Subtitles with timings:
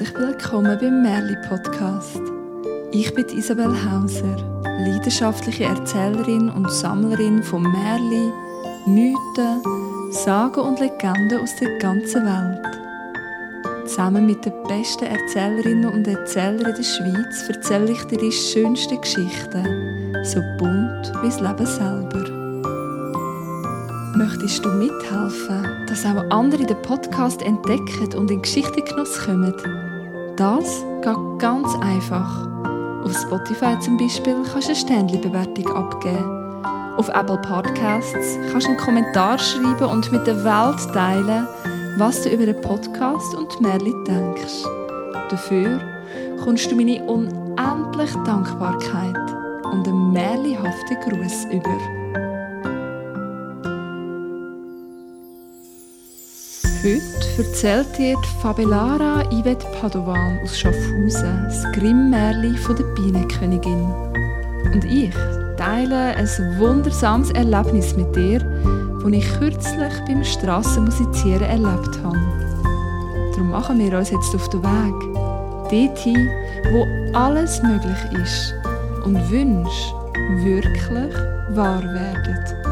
[0.00, 2.22] Herzlich willkommen beim Merli Podcast.
[2.90, 8.32] Ich bin Isabel Hauser, leidenschaftliche Erzählerin und Sammlerin von Merli,
[8.86, 9.60] Mythen,
[10.10, 12.66] Sagen und Legenden aus der ganzen Welt.
[13.86, 20.14] Zusammen mit den besten Erzählerinnen und Erzählern der Schweiz erzähle ich dir die schönsten Geschichten,
[20.24, 22.40] so bunt wie das Leben selber.
[24.16, 29.54] Möchtest du mithelfen, dass auch andere den Podcast entdecken und in Geschichtengenuss kommen?
[30.40, 32.48] Das geht ganz einfach.
[33.04, 36.64] Auf Spotify zum Beispiel kannst du eine Sternchenbewertung abgeben.
[36.96, 41.46] Auf Apple Podcasts kannst du einen Kommentar schreiben und mit der Welt teilen,
[41.98, 44.64] was du über den Podcast und Merli denkst.
[45.28, 45.78] Dafür
[46.42, 49.16] kommst du meine unendliche Dankbarkeit
[49.70, 51.99] und einen merlihaften Gruß über.
[56.82, 57.02] Heute
[57.36, 63.84] erzählt dir die Fabelara Yvette Padovan aus Schaffhausen das Grimm-Märchen der Bienenkönigin.
[64.72, 65.12] Und ich
[65.58, 66.26] teile ein
[66.58, 72.18] wundersames Erlebnis mit dir, das ich kürzlich beim Strassenmusizieren erlebt habe.
[73.32, 75.10] Darum machen wir uns jetzt auf den Weg,
[75.70, 76.30] dorthin,
[76.72, 78.54] wo alles möglich ist
[79.04, 79.92] und Wünsche
[80.44, 81.14] wirklich
[81.50, 82.69] wahr werden.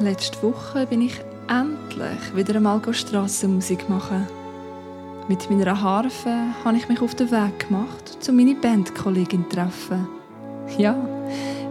[0.00, 4.28] Letzte Woche bin ich endlich wieder einmal Strassenmusik machen.
[5.26, 10.06] Mit meiner Harfe habe ich mich auf den Weg gemacht, um meine Bandkollegin zu treffen.
[10.78, 10.96] Ja,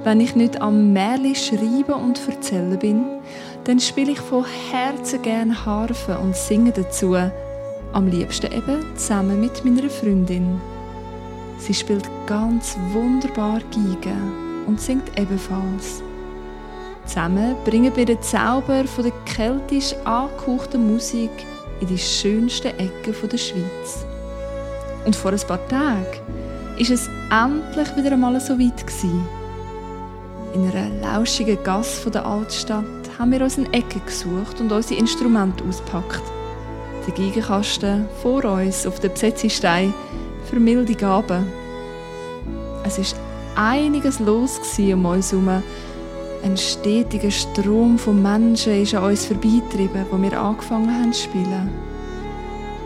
[0.04, 3.06] wenn ich nicht am Märli schreiben und erzählen bin,
[3.64, 7.16] dann spiele ich von Herzen gerne Harfe und singe dazu.
[7.94, 10.60] Am liebsten eben zusammen mit meiner Freundin.
[11.60, 14.18] Sie spielt ganz wunderbar Geige
[14.68, 16.04] und singt ebenfalls.
[17.08, 21.32] Zusammen bringen wir den Zauber von der keltisch angehauchten Musik
[21.80, 24.06] in die schönsten Ecken der Schweiz.
[25.06, 26.06] Und vor ein paar Tagen
[26.78, 29.26] ist es endlich wieder einmal so weit gewesen.
[30.54, 32.84] In einer lauschigen Gasse der Altstadt
[33.18, 36.24] haben wir uns eine Ecke gesucht und unsere Instrumente ausgepackt.
[37.08, 39.94] Der Geigenkasten vor uns auf dem Besetzestein
[40.50, 41.48] für milde Gaben.
[42.84, 43.16] Es ist
[43.56, 45.64] einiges los um uns herum
[46.48, 51.70] ein stetiger Strom von Menschen ist an uns vorbeigetrieben, wo wir angefangen haben zu spielen.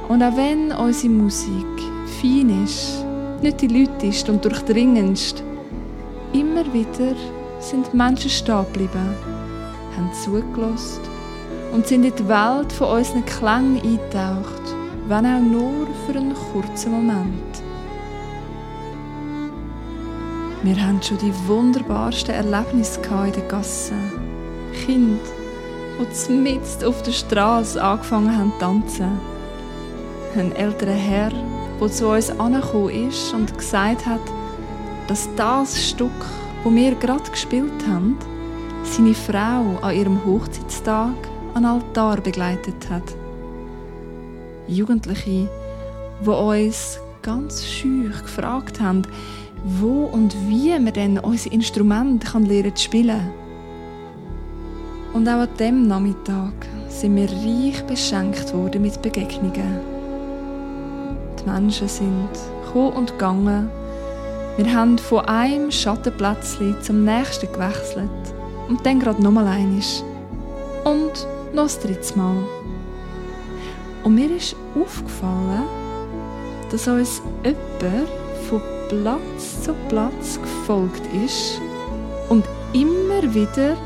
[0.10, 1.78] Und auch wenn unsere Musik
[2.20, 3.06] fein ist,
[3.42, 5.44] nicht die lauteste und durchdringendste,
[6.34, 7.16] immer wieder
[7.60, 9.16] sind Menschen stehen geblieben,
[9.96, 11.02] haben zugelassen
[11.72, 14.76] und sind in die Welt von unseren Klängen eingetaucht,
[15.08, 17.71] wenn auch nur für einen kurzen Moment.
[20.64, 24.12] Wir hatten schon die wunderbarsten Erlebnisse in den Gassen.
[24.86, 25.20] Kinder,
[26.00, 29.20] die mitten auf der Straße angefangen haben zu tanzen.
[30.38, 31.32] Ein älterer Herr,
[31.80, 34.22] der zu uns angekommen ist und gesagt hat,
[35.08, 36.12] dass das Stück,
[36.64, 38.20] das wir gerade gespielt haben,
[38.84, 41.16] seine Frau an ihrem Hochzeitstag
[41.56, 43.16] an Altar begleitet hat.
[44.68, 45.50] Jugendliche,
[46.24, 49.04] die uns ganz schüch gefragt haben,
[49.64, 53.32] wo und wie wir dann unser Instrument kann lernen zu spielen.
[55.14, 56.54] Und auch an diesem Nachmittag
[56.88, 59.80] sind wir reich beschenkt worden mit Begegnungen.
[61.40, 62.30] Die Menschen sind
[62.66, 63.70] gekommen und gegangen.
[64.58, 68.10] Wir haben von einem Schattenplätzchen zum nächsten gewechselt
[68.70, 70.02] und dann gerade nochmal einisch.
[70.84, 72.44] Und noch das dritte Mal.
[74.04, 75.64] Und mir ist aufgefallen,
[76.72, 78.21] dass uns jemand
[78.92, 81.62] Platz zu Platz gefolgt ist
[82.28, 82.44] und
[82.74, 83.78] immer wieder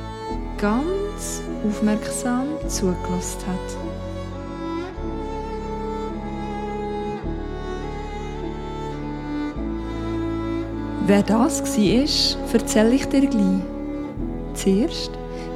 [0.57, 3.78] ganz aufmerksam zugelassen hat.
[11.06, 13.62] Wer das war, erzähle ich dir gleich.
[14.56, 15.12] Zuerst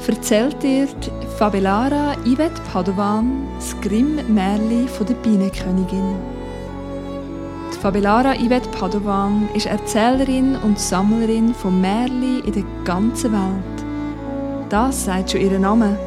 [0.07, 6.38] erzählt dir die Fabelara Yvette Padovan das Grimm-Märchen der Bienenkönigin.
[7.81, 13.85] Fabelara Yvette Padovan ist Erzählerin und Sammlerin von Märchen in der ganzen Welt.
[14.67, 15.97] Das sagt schon ihr Name.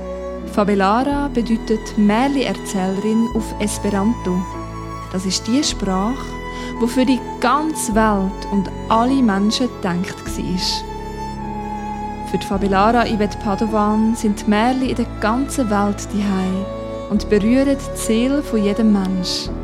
[0.53, 4.37] Fabelara bedeutet Märchen-Erzählerin auf Esperanto.
[5.13, 6.27] Das ist die Sprache,
[6.83, 10.61] die für die ganze Welt und alle Menschen gedacht war.
[12.31, 16.23] Für die Fabelara Yvette Padovan sind Märchen in der ganzen Welt die
[17.11, 19.62] und berühren die Seele von jedem Menschen.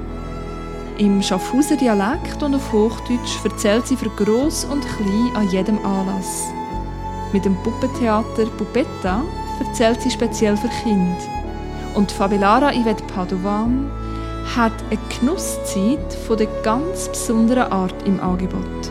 [0.99, 6.49] Im Schaffhauser Dialekt und auf Hochdeutsch erzählt sie für Gross und Klein an jedem Anlass.
[7.33, 9.23] Mit dem Puppentheater Puppetta
[9.61, 11.17] erzählt sie speziell für Kinder.
[11.95, 13.89] Und Fabelara Yvette Padovan
[14.57, 18.91] hat eine Genusszeit von der ganz besonderen Art im Angebot.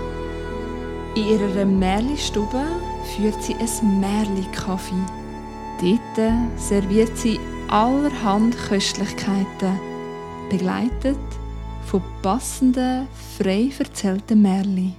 [1.15, 2.63] In ihrer Märli-Stube
[3.17, 4.95] führt sie ein Märli-Kaffee.
[5.81, 7.37] Dort serviert sie
[7.67, 9.77] allerhand Köstlichkeiten,
[10.49, 11.17] begleitet
[11.87, 13.07] von passenden,
[13.37, 14.93] frei erzählten Märchen.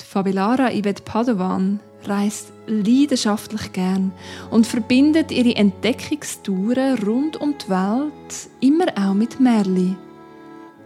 [0.00, 4.12] Die Fabelara Yvette Padovan reist leidenschaftlich gern
[4.50, 9.96] und verbindet ihre Entdeckungstouren rund um die Welt immer auch mit Märchen.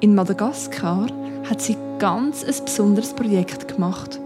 [0.00, 1.08] In Madagaskar
[1.48, 4.18] hat sie ganz ein besonderes Projekt gemacht.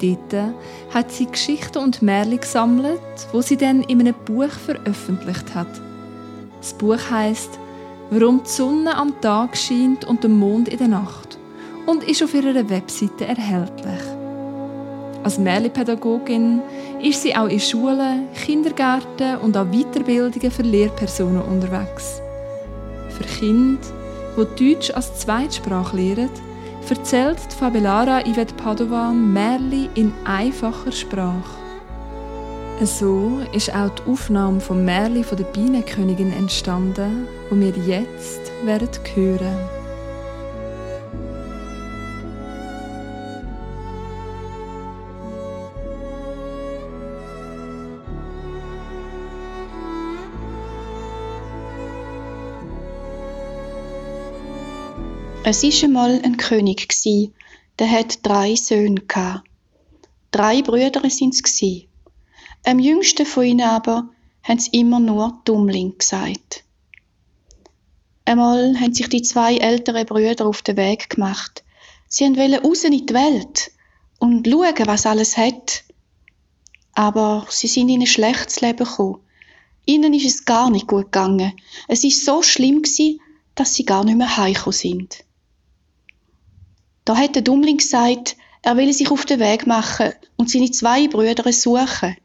[0.00, 0.54] Dort
[0.92, 3.00] hat sie Geschichten und Märchen gesammelt,
[3.30, 5.80] wo sie dann in einem Buch veröffentlicht hat.
[6.60, 7.60] Das Buch heißt
[8.12, 11.38] warum die Sonne am Tag scheint und der Mond in der Nacht
[11.86, 14.02] und ist auf ihrer Webseite erhältlich.
[15.24, 16.60] Als Märchenpädagogin
[17.02, 22.20] ist sie auch in Schulen, Kindergärten und an Weiterbildungen für Lehrpersonen unterwegs.
[23.08, 23.80] Für Kinder,
[24.36, 26.30] die Deutsch als Zweitsprache lernen,
[26.90, 31.61] erzählt die Fabelara Yvette Padovan Märchen in einfacher Sprache.
[32.84, 38.88] So ist auch die Aufnahme vom Märchen von der Bienenkönigin entstanden, wo wir jetzt werden
[39.14, 39.56] hören.
[55.44, 56.88] Es war einmal ein König,
[57.78, 59.02] der hat drei Söhne.
[60.32, 61.91] Drei Brüder sind es
[62.64, 64.08] am jüngsten von ihnen aber
[64.42, 66.64] haben sie immer nur Dummling gesagt.
[68.24, 71.64] Einmal haben sich die zwei älteren Brüder auf den Weg gemacht.
[72.08, 73.72] Sie wollten raus in die Welt
[74.18, 75.84] und schauen, was alles hat.
[76.94, 79.20] Aber sie sind in ein schlechtes Leben gekommen.
[79.86, 81.52] Ihnen ist es gar nicht gut gegangen.
[81.88, 83.20] Es ist so schlimm gewesen,
[83.54, 85.24] dass sie gar nicht mehr heimgekommen sind.
[87.04, 91.08] Da hat der Dummling gesagt, er will sich auf den Weg machen und seine zwei
[91.08, 92.16] Brüder suchen.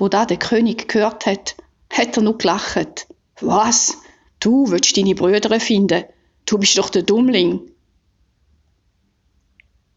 [0.00, 1.56] Wo da der König gehört hat,
[1.92, 3.06] hat er nur gelacht.
[3.42, 3.98] Was?
[4.40, 6.04] Du willst deine Brüder finden?
[6.46, 7.70] Du bist doch der Dummling.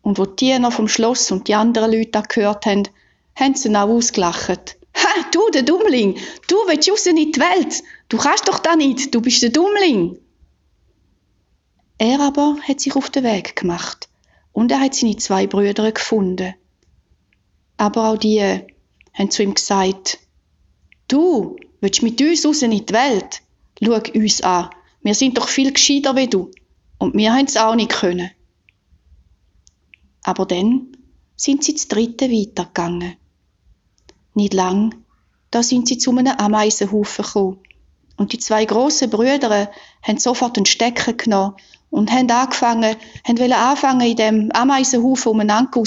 [0.02, 2.84] Und wo die Diener vom Schloss und die anderen Leute gehört haben,
[3.40, 4.76] haben sie ihn auch ausgelacht.
[4.98, 6.18] Ha, du, der Dummling!
[6.50, 7.82] Du willst raus in die Welt!
[8.10, 9.16] Du kannst doch da nicht!
[9.16, 10.20] Du bist der Dummling!
[11.98, 14.10] Er aber hat sich auf den Weg gemacht
[14.52, 16.56] und er hat seine zwei Brüder gefunden.
[17.78, 18.66] Aber auch die
[19.14, 20.20] haben zu ihm gesagt,
[21.08, 23.42] du willst mit uns raus in die Welt?
[23.84, 24.70] Schau uns an.
[25.02, 26.52] Wir sind doch viel gescheiter wie du.
[26.98, 28.32] Und wir haben es auch nicht können.
[30.24, 30.96] Aber dann
[31.36, 33.16] sind sie zu dritten weitergegangen.
[34.34, 34.96] Nicht lang,
[35.52, 37.60] da sind sie zu einem Ameisenhaufen gekommen.
[38.16, 39.70] Und die zwei grossen Brüder
[40.02, 41.56] haben sofort einen Stecker genommen
[41.90, 42.96] und haben angefangen,
[43.28, 45.84] haben anfangen, in dem Ameisenhaufen umeinander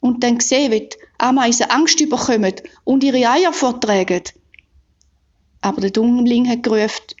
[0.00, 4.22] und dann gesehen, wie die Ameisen Angst überkommen und ihre Eier vortragen.
[5.60, 7.14] Aber der Dummling hat gerufen,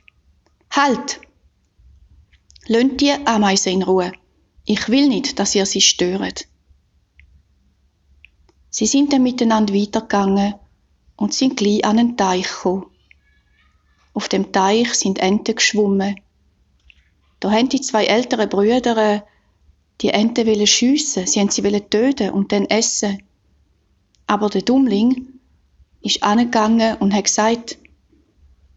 [0.70, 1.20] Halt!
[2.66, 4.12] Lönt die Ameisen in Ruhe.
[4.64, 6.46] Ich will nicht, dass ihr sie störet.
[8.70, 10.54] Sie sind dann miteinander weitergegangen
[11.16, 12.86] und sind gleich an einen Teich gekommen.
[14.12, 16.20] Auf dem Teich sind Enten geschwommen.
[17.40, 19.24] Da haben die zwei älteren Brüder
[20.00, 23.22] die Enten schiessen, sie haben sie töten und dann essen.
[24.28, 25.40] Aber der Dummling
[26.00, 27.78] ist angegangen und hat gesagt,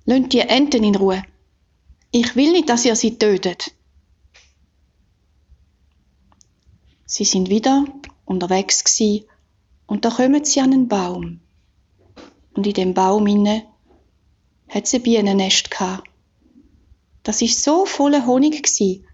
[0.06, 1.24] Lönt die Enten in Ruhe.
[2.12, 3.72] Ich will nicht, dass ihr sie tötet.
[7.06, 7.86] Sie sind wieder
[8.26, 9.28] unterwegs gsi
[9.86, 11.42] und da kommen sie an einen Baum.
[12.54, 13.64] Und in dem Baum inne
[14.70, 16.10] hat sie Bienennest gehabt.
[17.24, 19.06] Das ist so voller Honig gsi,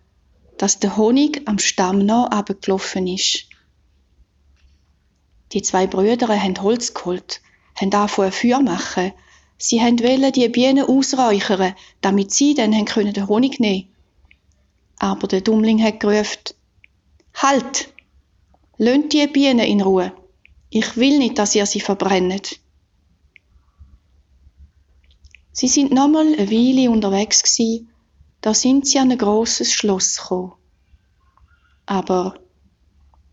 [0.58, 3.47] dass der Honig am Stamm noch abgelaufen ist.
[5.54, 7.42] Die zwei Brüder haben Holz geholt,
[7.76, 9.14] haben angefangen Feuer machen.
[9.58, 13.90] Sie wollten die Bienen ausräuchern, damit sie dann können den Honig nehmen
[15.00, 16.54] Aber der Dummling hat gerufen,
[17.34, 17.94] Halt!
[18.78, 20.12] Lönt die Bienen in Ruhe.
[20.70, 22.60] Ich will nicht, dass ihr sie verbrennt.
[25.52, 27.88] Sie sind nochmal eine Weile unterwegs gsi,
[28.42, 30.54] da sind sie an ein grosses Schloss gekommen.
[31.88, 32.40] Aber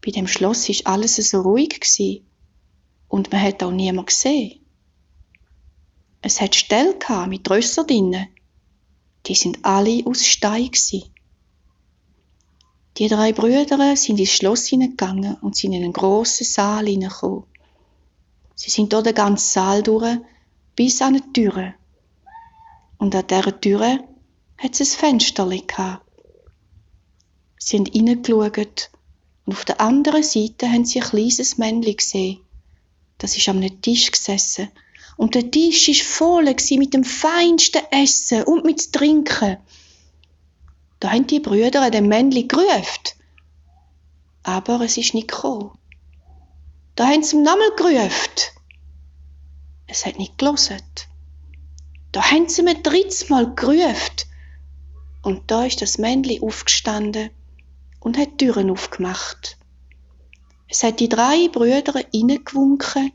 [0.04, 2.24] bei dem Schloss ist alles so ruhig gsi
[3.08, 4.60] und man hat auch niemand gesehen.
[6.20, 6.96] Es hat Ställe
[7.26, 8.28] mit Rösser drinnen.
[9.26, 11.04] Die sind alle aus Stein gsi.
[12.98, 17.44] Die drei Brüder sind ins Schloss hineingegangen und sind in einen grossen Saal hineingekommen.
[18.54, 20.18] Sie sind dort den ganzen Saal durch,
[20.76, 21.74] bis an die Türe.
[22.98, 24.04] Und an dieser Türe
[24.58, 26.06] hat es ein Fenster gehabt.
[27.58, 28.90] Sie haben reingeschaut
[29.46, 32.40] und auf der anderen Seite haben sie ein kleines Männchen gesehen.
[33.18, 34.70] Das ist am Tisch gesessen.
[35.16, 39.58] Und der Tisch war voll mit dem feinsten Essen und mit Trinken.
[40.98, 43.14] Da haben die Brüder dem Männli gerufen.
[44.42, 45.70] Aber es ist nicht gekommen.
[46.96, 48.50] Da haben sie ihm nochmal gerufen.
[49.86, 50.80] Es hat nicht gelesen.
[52.12, 54.16] Da haben sie ein drittes Mal gerufen.
[55.22, 57.30] Und da ist das Männli aufgestanden
[58.04, 59.56] und hat Türen aufgemacht.
[60.68, 63.12] Es hat die drei Brüder reingewunken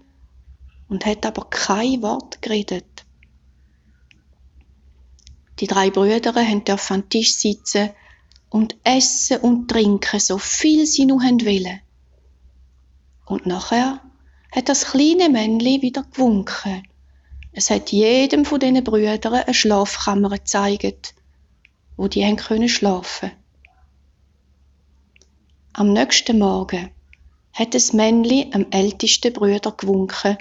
[0.89, 3.05] und hat aber kein Wort geredet.
[5.60, 7.91] Die drei Brüder haben dürfen an Tisch sitzen
[8.50, 11.81] und essen und trinken, so viel sie nur wollen.
[13.25, 14.01] Und nachher
[14.51, 16.81] hat das kleine Männli wieder gewunken.
[17.51, 21.13] Es hat jedem von diesen Brüdern eine Schlafkammer gezeigt,
[21.96, 22.24] wo die
[22.67, 23.31] schlafen.
[25.79, 26.91] Am nächsten Morgen
[27.53, 30.38] hat das Männli am ältesten Brüder gewunken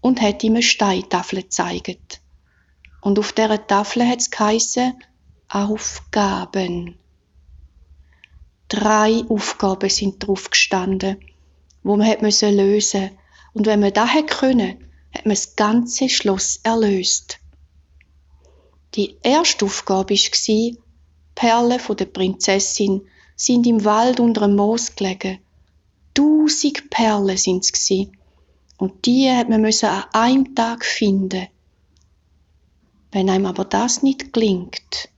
[0.00, 2.20] und hat ihm eine Steintafel gezeigt.
[3.00, 4.76] Und auf dieser Tafel hat es
[5.48, 6.98] Aufgaben.
[8.66, 11.18] Drei Aufgaben sind drauf gestanden,
[11.84, 13.10] wo man hat müssen lösen.
[13.52, 17.38] Und wenn man das können, hat man das ganze Schloss erlöst.
[18.96, 20.76] Die erste Aufgabe war,
[21.36, 23.02] Perlen von der Prinzessin
[23.40, 25.38] sind im Wald unter dem Moos gelegen.
[26.12, 27.90] Tausend Perlen sind es
[28.76, 31.48] Und die hat man an einem Tag finden.
[33.12, 35.08] Wenn einem aber das nicht gelingt,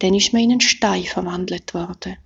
[0.00, 2.18] dann ist man in einen Stein verwandelt worden.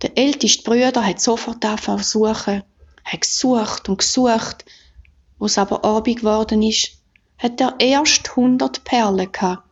[0.00, 2.62] Der älteste Bruder hat sofort angefangen suchen,
[3.04, 4.64] hat gesucht und gesucht.
[5.38, 6.92] Es aber Abend geworden ist,
[7.36, 9.68] hat er erst hundert Perlen gehabt.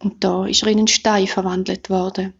[0.00, 2.34] Und da ist er in einen Stein verwandelt worden.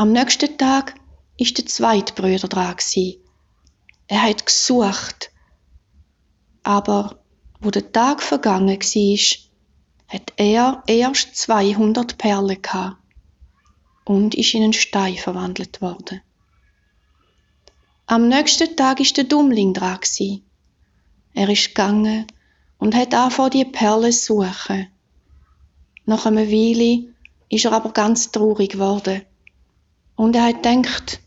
[0.00, 0.94] Am nächsten Tag
[1.36, 2.74] ist der zweite Bruder dran.
[4.06, 5.30] Er hat gesucht,
[6.62, 7.20] aber
[7.60, 9.38] wo der Tag vergangen war,
[10.08, 12.96] hat er erst 200 Perlen gehabt
[14.06, 16.22] und ist in einen Stein verwandelt worden.
[18.06, 20.00] Am nächsten Tag ist der Dummling dran.
[21.34, 22.26] Er ist gegangen
[22.78, 24.88] und hat angefangen, die Perlen zu suchen.
[26.06, 27.12] Nach einer Weile
[27.50, 29.26] ist er aber ganz traurig geworden.
[30.20, 31.18] Und er hat gedacht,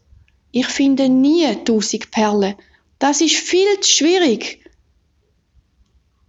[0.51, 2.53] ich finde nie tausend Perlen.
[2.99, 4.69] Das ist viel zu schwierig.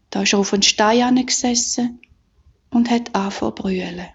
[0.08, 2.00] Da ist er auf einen Stein gesessen
[2.70, 4.08] und hat angefangen zu brüllen.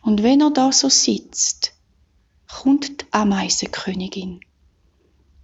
[0.00, 1.74] Und wenn er da so sitzt,
[2.50, 4.40] kommt die Ameisenkönigin.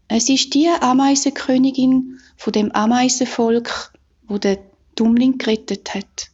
[0.08, 3.92] Es ist die Ameisenkönigin von dem Ameisenvolk,
[4.28, 4.58] wo der
[4.94, 6.30] Dummling gerettet hat.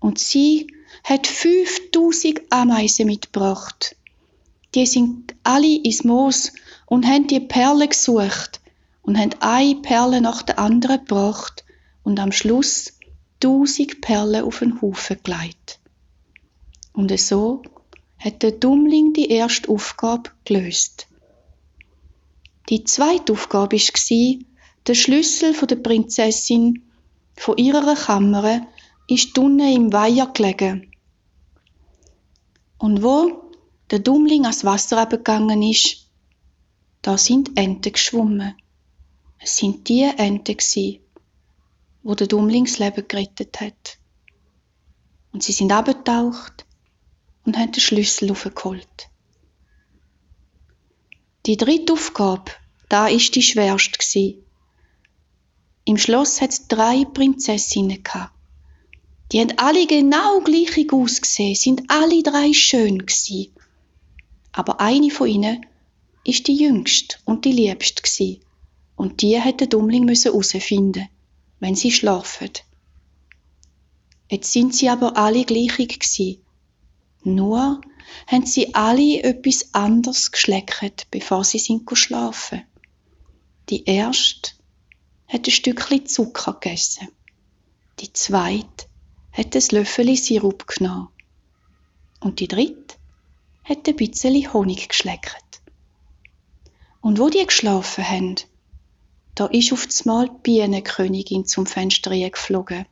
[0.00, 0.66] Und sie
[1.02, 3.96] hat 5000 Ameisen mitgebracht.
[4.74, 6.52] Die sind alle ins Moos
[6.86, 8.60] und haben die Perle gesucht
[9.02, 11.64] und haben eine Perle nach der anderen gebracht
[12.02, 12.92] und am Schluss
[13.40, 15.78] tausend Perlen auf den Haufen gelegt.
[16.92, 17.62] Und so
[18.18, 21.08] hat der Dummling die erste Aufgabe gelöst.
[22.70, 24.38] Die zweite Aufgabe war,
[24.86, 26.82] der Schlüssel der Prinzessin
[27.36, 28.66] von ihrer Kammer
[29.06, 30.90] ist unten im Weiher gelegen.
[32.78, 33.50] Und wo
[33.90, 36.10] der Dummling ans Wasser abgegangen ist,
[37.02, 38.54] da sind Enten geschwommen.
[39.38, 41.02] Es sind die Enten gsi,
[42.02, 43.98] wo der Dummling das Leben gerettet hat.
[45.32, 46.64] Und sie sind abgetaucht
[47.44, 49.10] und haben den Schlüssel aufgeholt.
[51.44, 52.52] Die dritte Aufgabe,
[52.88, 54.42] da ist die schwerste gsi.
[55.84, 58.33] Im Schloss hat es drei Prinzessinnen gehabt.
[59.34, 63.50] Die haben alle genau gleich ausgesehen, sind alle drei schön gsi.
[64.52, 65.66] Aber eine von ihnen
[66.22, 68.42] ist die jüngste und die liebste gsi.
[68.94, 71.08] Und die hat der Dummling herausfinden,
[71.58, 72.52] wenn sie schlafen.
[74.30, 76.38] Jetzt sind sie aber alle gleich gsi.
[77.24, 77.80] Nur
[78.28, 82.62] haben sie alle etwas anderes geschleckt, bevor sie sind schlafen.
[83.68, 84.52] Die erste
[85.26, 87.08] hat ein Stückchen Zucker gegessen.
[87.98, 88.93] Die zweite
[89.34, 91.08] hat ein Löffel Sirup genommen.
[92.20, 92.94] Und die dritte
[93.64, 95.60] hat ein bisschen Honig geschleckt.
[97.00, 98.36] Und wo die geschlafen haben,
[99.34, 102.86] da ist auf einmal die Bienenkönigin zum Fenster geflogen.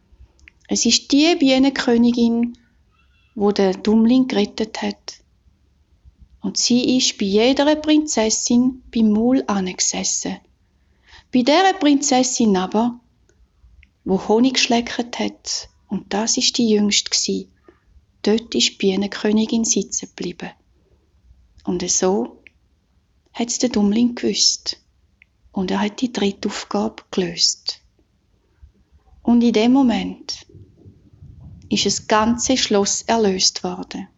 [0.67, 2.59] Es ist die Bienenkönigin,
[3.37, 5.21] wo der Dummling gerettet hat.
[6.41, 10.39] Und sie ist bei jeder Prinzessin beim Maul angesessen.
[11.33, 12.99] Bei der Prinzessin aber,
[14.05, 17.51] wo Honig geschleckt hat, und das ist die jüngste gsi.
[18.23, 20.49] Dort ist die Bienenkönigin sitzen geblieben.
[21.65, 22.43] Und so
[23.35, 24.81] hat's der Dummling gewusst.
[25.53, 27.83] Und er hat die dritte Aufgabe gelöst.
[29.21, 30.47] Und in dem Moment
[31.69, 34.09] ist das ganze Schloss erlöst worden.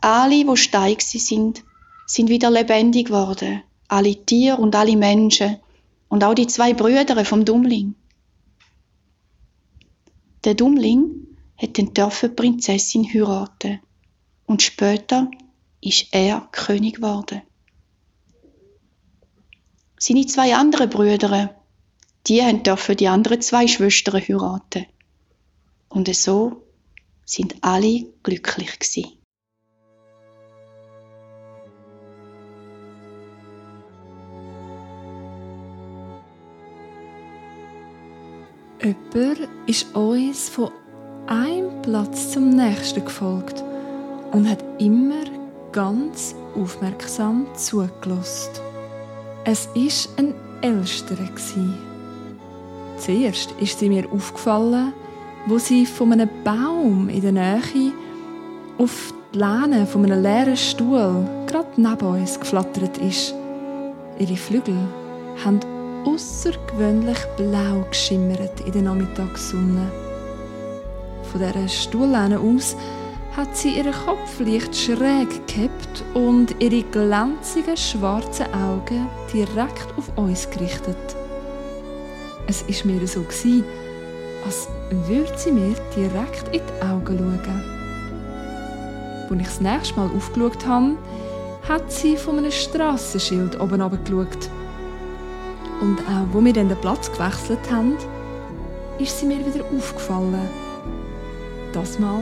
[0.00, 1.62] Alle, wo steig sind,
[2.08, 3.62] sind wieder lebendig geworden.
[3.86, 5.58] Alle Tiere und alle Menschen
[6.08, 7.94] und auch die zwei Brüder vom Dummling.
[10.44, 13.80] Der Dummling hat den dürfen Prinzessin heiraten
[14.46, 15.30] und später
[15.82, 17.42] ist er König geworden.
[19.98, 21.54] Seine zwei anderen Brüder,
[22.26, 24.86] die haben dürfen die anderen zwei Schwestern heiraten.
[25.90, 26.62] Und so
[27.26, 29.19] sind alle glücklich gewesen.
[38.82, 40.70] Jemand ist uns von
[41.26, 43.62] einem Platz zum nächsten gefolgt
[44.32, 45.24] und hat immer
[45.70, 48.52] ganz aufmerksam zugelassen.
[49.44, 51.28] Es war ein Älsterer.
[52.96, 54.94] Zuerst ist sie mir aufgefallen,
[55.46, 57.92] wo sie von einem Baum in der Nähe
[58.78, 63.34] auf die Lehne von einem leeren Stuhl gerade neben uns geflattert ist.
[64.18, 64.76] Ihre Flügel
[65.44, 65.60] haben
[66.04, 69.90] außergewöhnlich blau geschimmert in der Nachmittagssonne.
[71.30, 72.76] Von dieser Stuhllehne aus
[73.36, 80.50] hat sie ihren Kopf leicht schräg gehabt und ihre glänzigen schwarzen Augen direkt auf uns
[80.50, 80.96] gerichtet.
[82.46, 83.64] Es ist mir so gewesen,
[84.44, 84.68] als
[85.06, 87.80] würde sie mir direkt in die Augen schauen.
[89.30, 90.96] Als ich das nächste Mal aufgeschaut habe,
[91.68, 94.50] hat sie von einem Strassenschild oben geschaut.
[95.80, 97.96] Und auch wo wir dann den Platz gewechselt haben,
[98.98, 100.48] ist sie mir wieder aufgefallen.
[101.72, 102.20] Das Mal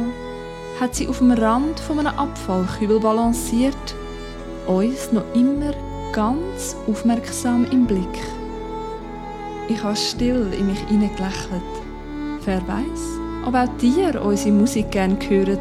[0.81, 3.95] hat sie auf dem Rand von einem Abfallkübel balanciert,
[4.67, 5.73] uns noch immer
[6.13, 8.05] ganz aufmerksam im Blick.
[9.69, 11.63] Ich habe still in mich hineingelächelt.
[12.45, 15.59] Wer weiß, ob auch dir unsere Musik gerne hören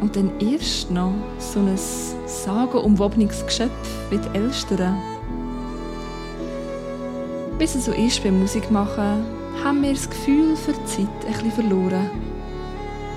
[0.00, 1.78] und dann erst noch so ein
[2.26, 3.70] sagenumwobenes Geschöpf
[4.10, 4.96] wie die Elstern.
[7.60, 9.22] Bis es so ist beim Musikmachen,
[9.62, 12.10] haben wir das Gefühl für die Zeit bisschen verloren.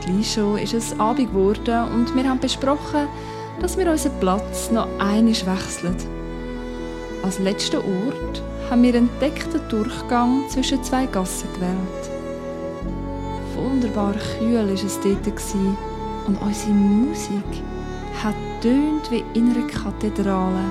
[0.05, 3.07] Gleich schon ist es Abend geworden und wir haben besprochen,
[3.61, 5.95] dass wir unseren Platz noch einmal wechseln.
[7.23, 12.11] Als letzten Ort haben wir einen entdeckten Durchgang zwischen zwei Gassen gewählt.
[13.55, 15.25] Wunderbar kühl war es dort
[16.27, 17.63] und unsere Musik
[18.21, 20.65] hat tönt wie in einer Kathedrale.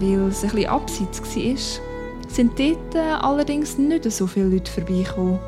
[0.00, 1.87] Weil es bisschen abseits war,
[2.28, 5.38] sind dort allerdings nicht so viele Leute vorbeigekommen.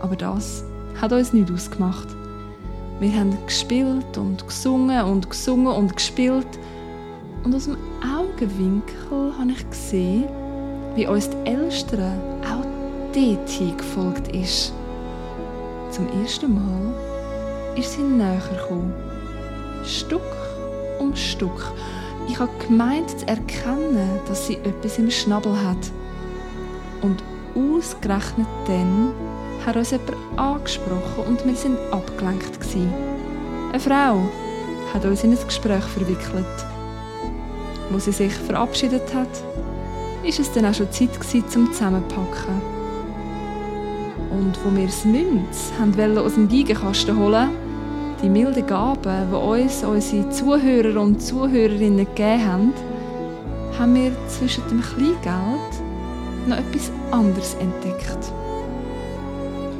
[0.00, 0.64] Aber das
[1.00, 2.08] hat uns nicht ausgemacht.
[3.00, 6.46] Wir haben gespielt und gesungen und gesungen und gespielt.
[7.44, 10.24] Und aus dem Augenwinkel habe ich gesehen,
[10.94, 12.12] wie uns die Ältere
[12.44, 12.66] auch
[13.14, 14.72] dort gefolgt ist.
[15.90, 16.94] Zum ersten Mal
[17.76, 18.92] ist sie näher gekommen.
[19.84, 20.20] Stück
[20.98, 21.72] um Stück.
[22.28, 25.90] Ich habe gemeint zu erkennen, dass sie etwas im Schnabel hat.
[27.00, 27.22] Und
[27.54, 29.12] ausgerechnet dann
[29.66, 32.60] hat uns jemand angesprochen und wir sind abgelenkt.
[32.60, 32.92] Gewesen.
[33.70, 34.28] Eine Frau
[34.92, 36.46] hat uns in ein Gespräch verwickelt.
[37.90, 39.28] Wo sie sich verabschiedet hat,
[40.22, 42.60] ist es dann auch schon Zeit gewesen, zum Zusammenpacken.
[44.30, 45.72] Und wo wir das Münz
[46.18, 47.67] aus dem Geigenkasten holen
[48.22, 52.72] die milden Gaben, die uns unsere Zuhörer und Zuhörerinnen gegeben haben,
[53.78, 55.72] haben wir zwischen dem Kleingeld
[56.46, 58.32] noch etwas anderes entdeckt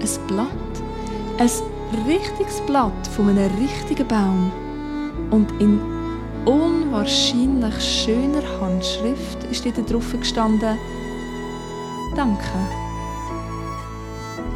[0.01, 0.48] ein Blatt.
[1.38, 1.51] Ein
[2.07, 4.53] richtiges Blatt von einem richtigen Baum.
[5.31, 5.81] Und in
[6.44, 10.79] unwahrscheinlich schöner Handschrift ist dort drauf gestanden:
[12.16, 12.42] Danke.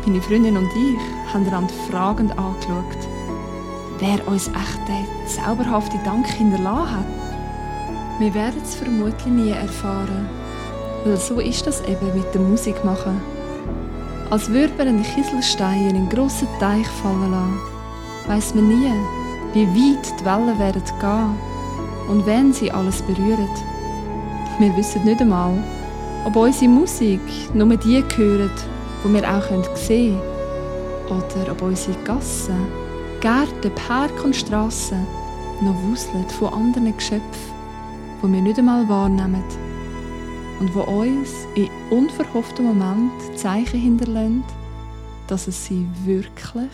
[0.07, 3.09] Meine Freundin und ich haben einander fragend angeschaut,
[4.03, 7.07] wer uns echt den zauberhaften Dank hinterlassen hat.
[8.19, 10.29] Wir werden es vermutlich nie erfahren,
[11.05, 13.21] weil so ist das eben mit der Musik machen.
[14.29, 17.61] Als würde man einen Kieselstein in einen grossen Teich fallen lassen,
[18.27, 18.93] weiss man nie,
[19.53, 21.37] wie weit die Wellen werden gehen
[22.09, 23.49] und wenn sie alles berühren.
[24.59, 25.63] Wir wissen nicht einmal,
[26.25, 27.21] ob unsere Musik
[27.55, 28.67] nur die gehört,
[29.05, 30.33] die wir auch sehen können.
[31.09, 32.82] Oder ob unsere Gassen,
[33.23, 35.07] Gärten, Park und Strassen
[35.61, 37.23] noch wuseln von anderen Geschöpfen,
[38.21, 39.45] die wir nicht einmal wahrnehmen
[40.59, 44.43] und wo uns in unverhofften Momenten Zeichen hinterlassen,
[45.29, 46.73] dass es sie wirklich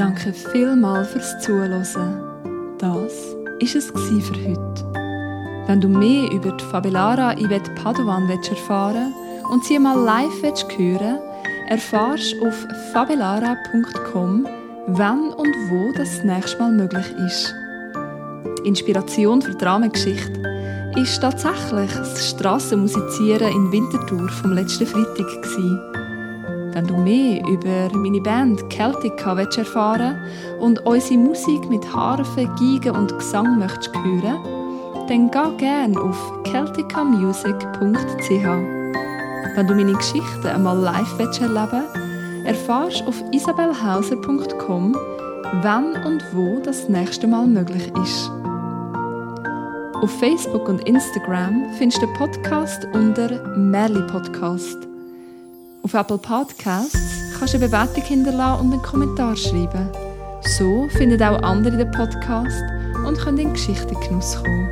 [0.00, 1.84] Danke vielmals fürs Zuhören.
[2.78, 3.06] Das war
[3.60, 4.84] es für heute.
[5.66, 9.12] Wenn du mehr über die Fabelara Yvette Padovan erfahren
[9.50, 10.42] und sie mal live
[10.78, 11.18] hören
[11.68, 14.48] erfahrst du auf fabelara.com,
[14.86, 17.54] wann und wo das nächste Mal möglich ist.
[18.62, 20.40] Die Inspiration für die Dramengeschichte
[20.96, 25.89] ist tatsächlich das Strassenmusizieren in Winterthur vom letzten Freitag gewesen.
[26.72, 30.16] Wenn du mehr über meine Band Celtica erfahren
[30.60, 34.38] und unsere Musik mit Harfe, Giga und Gesang möchtest hören,
[35.08, 38.46] dann geh gerne auf celticamusic.ch.
[39.56, 44.96] Wenn du meine Geschichten einmal live erleben willst, erfahrst auf isabelhauser.com,
[45.62, 48.30] wann und wo das nächste Mal möglich ist.
[50.02, 54.89] Auf Facebook und Instagram findest du den Podcast unter Merli Podcast.
[55.82, 56.98] Auf Apple Podcasts
[57.38, 59.88] kannst du eine Bewertung hinterlassen und einen Kommentar schreiben.
[60.42, 62.62] So finden auch andere den Podcast
[63.06, 64.68] und können in Geschichtengenuss kommen.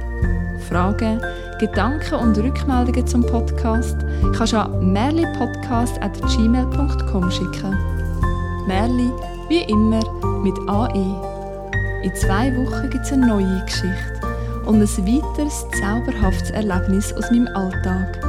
[0.68, 1.22] Fragen,
[1.58, 3.96] Gedanken und Rückmeldungen zum Podcast
[4.36, 7.74] kannst du an merlipodcast.gmail.com schicken.
[8.66, 9.10] Merli,
[9.48, 10.02] wie immer,
[10.42, 12.02] mit AE.
[12.02, 14.20] In zwei Wochen gibt es eine neue Geschichte
[14.66, 18.22] und ein weiteres zauberhaftes Erlebnis aus meinem Alltag.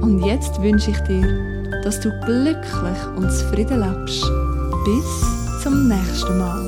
[0.00, 1.57] Und jetzt wünsche ich dir,
[1.88, 4.22] dass du glücklich und zufrieden lebst.
[4.84, 6.67] Bis zum nächsten Mal.